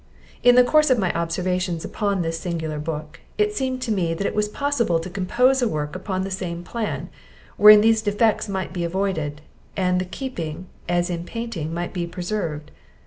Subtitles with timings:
[0.41, 4.25] In the course of my observations upon this singular book, it seemed to me that
[4.25, 7.09] it was possible to compose a work upon the same plan,
[7.55, 9.41] wherein these defects might be avoided;
[9.77, 12.71] and the keeping, as in painting, might be preserved.